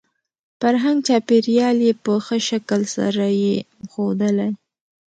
فرهنګ 0.59 0.99
،چاپېريال 1.07 1.77
يې 1.85 1.93
په 2.03 2.13
ښه 2.25 2.37
شکل 2.47 2.81
سره 2.95 3.25
يې 3.41 3.55
ښودلى. 3.91 4.49